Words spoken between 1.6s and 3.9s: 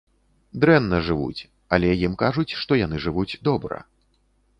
але ім кажуць, што яны жывуць добра.